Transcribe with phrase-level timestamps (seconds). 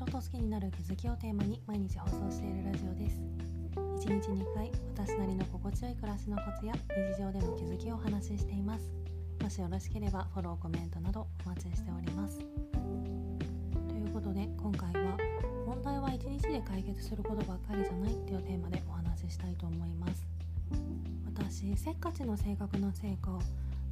[0.00, 3.20] 人と好きになる気づきをテーマに毎日放送しているラジオです。
[3.76, 8.90] 1日2回私なりの心地よい暮らしのコツや日常での気づきをお話ししています。
[9.42, 12.38] もしよろしければフォローコメントなどお待ちしております。
[12.38, 15.18] ということで今回は
[15.66, 20.26] 問題は1日で解決することばっかりじゃないっていうテーマでお話ししたいと思います。
[21.26, 23.38] 私せっかちの性格のせいか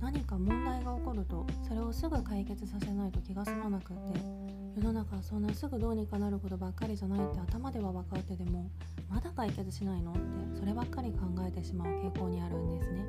[0.00, 8.70] 何か問題が起こるとそれをすぐ解決させないと気が済まなくって世の中そんなすぐどうにかなることばっかりじゃないって頭では分かってでも
[9.08, 10.20] まだ解決しないのって
[10.58, 13.04] そればっかり考えてしまう傾向にあるんですね。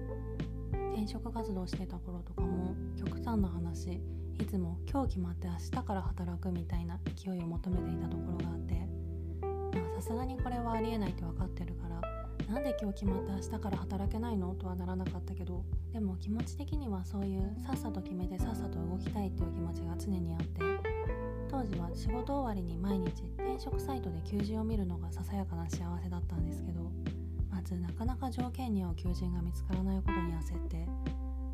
[1.00, 4.02] 転職活動してた頃とかも極端な話
[4.40, 8.74] いつも今日決まって明日から働くみたいな勢いを求めていたところがあって
[9.78, 15.64] まあさすがにこれはありえないって分かってるからなんで今日決まって明日から働けないのとはならなかったけど
[15.94, 20.62] でも気持ち的にはそういうさっさと決めてさっさと動きたいっていう気持ちが常にあって
[21.50, 26.92] 当時は仕事終わりに毎日転職サイトで求人を見るのがささやかな幸せだったんですけど
[27.50, 30.88] まずなかなか条件に合う求人が見つからないことに焦って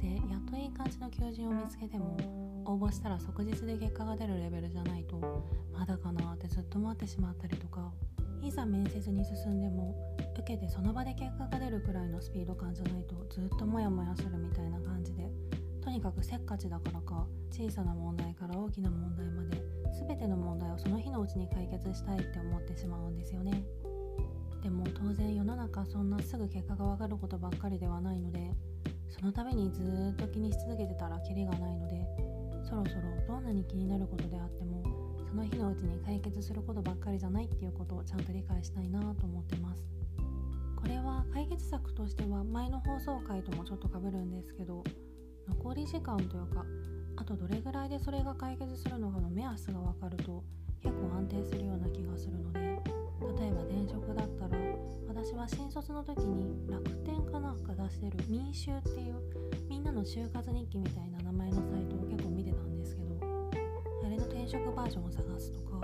[0.01, 2.17] でやっといい感じの求人を見つけても
[2.65, 5.17] 応募したら即日で結果が出るレベルじゃないと
[5.73, 7.91] まだかなってずっと待ってしまったりとか
[8.41, 9.95] いざ面接に進んでも
[10.37, 15.29] 受けてその場で結果が出るくらいのスピード感じゃないとずっとモヤモヤするみたいな感じで
[15.85, 19.61] とにかくせっかちだからか小さな問題から大きな問題まで
[20.07, 23.63] 全ての問題をその日のうちに解決したいって思ってしまうんですよね。
[24.63, 28.51] でも当然世の中そんなすぐ結果が分かることばっかりではないので
[29.09, 32.03] そのためにずっと気にし続けてたらキリがないので
[32.67, 34.83] そろそろどんなに気になることであっても
[35.29, 39.85] その日のうちに解決することばっかりじゃないっていうことをちゃんと理解したいなと思ってます。
[40.75, 44.83] これは解決策としては前の放送回ともちょっとかぶるんですけど
[45.47, 46.65] 残り時間というか
[47.17, 50.43] あとどれぐらいでそれが解決するのかの目安が分かると
[50.81, 54.57] 結構安定するような気がするので例えば転職だったら
[55.07, 59.15] 私は新卒の時に楽天かなんか出してる民衆っていう
[59.69, 63.15] みんなの就活日記みたいな名前のサイトを結構見てたんですけど
[64.05, 65.81] あれの転職バージョンを探すとか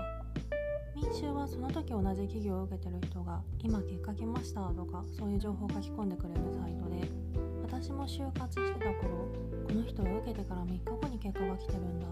[0.94, 9.26] 民衆はその時同じ企業を受けてる人が今結果来ましたとかそういう情報を書き込んでくれるサイトで私も就活してた頃
[9.66, 12.06] この人を受けてから3日後に結果が来てるんだ。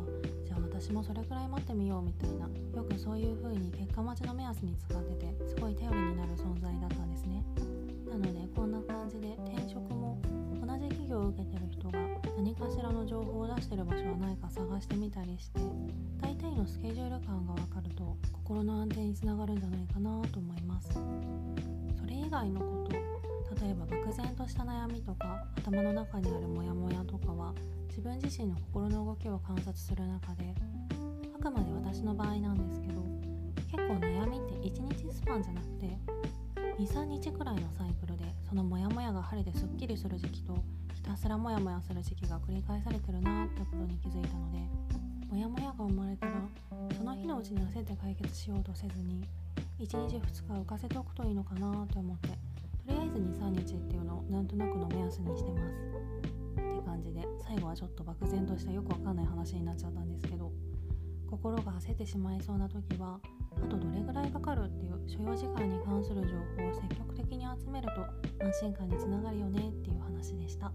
[0.46, 2.48] じゃあ私もそれくらい待ってみようみたいな。
[2.74, 7.44] よくそういう風に結果待ちの目安に使っててすごい頼りになる存在だったんですね。
[8.08, 10.18] なのでこんな感じで転職も
[10.66, 11.98] 同じ企業を受けてる人が
[12.38, 15.60] 何かしらの情報を出してる場所はないか探してみたりして
[16.20, 20.88] 大体のスケジュール感が分かると心の安定につながるんじゃないかなと思います。
[22.00, 23.09] それ以外のこと
[23.60, 27.54] 例えば漠然とした悩みとか頭の中にあるモヤモヤとかは
[27.88, 30.54] 自分自身の心の動きを観察する中で
[31.34, 33.02] あくまで私の場合なんですけど
[33.70, 35.98] 結構悩みって1日スパンじゃなくて
[36.78, 40.54] 23日くらいのサイクルでそのモヤモヤが晴れてすっきりする時期と
[40.94, 44.58] ひたすらモヤモヤする時期が繰り返されてるなってことに気づいたので
[45.30, 46.32] モヤモヤが生まれたら
[46.96, 49.24] その日のうちに焦って解決しようとせずに
[49.78, 52.28] 1日2日浮かせておくといいのかなって思って
[55.18, 55.90] にしてます。
[56.60, 60.52] って感じで最後はちょっと漠然としたよくわかんない話になっちゃったんですけど
[61.28, 63.20] 心が焦ってしまいそうな時は
[63.56, 67.88] あとどれぐらいかかるっていう所要時間に関する情報を積極的に集める
[68.38, 70.72] と安心感につながるよねっていう話でした。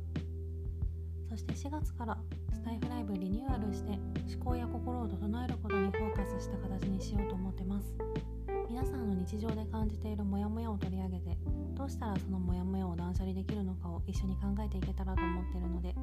[1.30, 2.18] そして4月から
[2.54, 3.92] スタイフライブリニューアルして
[4.36, 7.94] 思考や心を整えることにフォーカスした形にしようと思ってます。
[9.36, 11.38] 日常で感じているモヤモヤを取り上げて
[11.76, 15.94] どうしたらそのモヤモヤを断捨離できるのかを一緒に考えていけたらと思っているので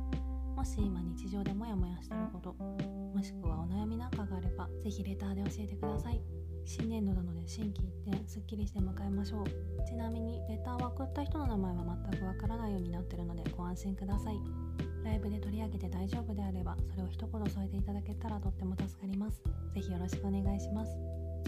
[0.54, 6.20] もし今日常でモヤモヤしていることもしくはお悩みなんかがあればぜひレターで教えてください。
[6.64, 9.46] 新年度なので心機一転すっきりして迎えましょう。
[9.84, 14.61] ちなみにレターを送った人の名前は全くわからないようになってるのでご安心ください。
[15.04, 19.42] ライブで取り上げて大丈夫であればそれを一言添えていただけたらとっても助かります。
[19.74, 20.92] ぜひよろしくお願いします。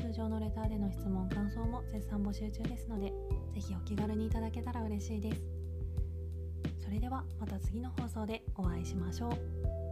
[0.02, 3.12] 通常のレターでの質問感想も絶賛募集中ですので
[3.54, 5.42] ぜひお気軽にいただけたら嬉しいです。
[6.82, 9.83] それではまた次の放送でお会いしましょう。